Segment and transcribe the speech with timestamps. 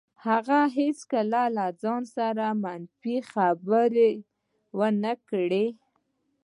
[0.27, 4.11] هغه هېڅکله له ځان سره منفي خبرې
[4.77, 5.67] ونه کړې.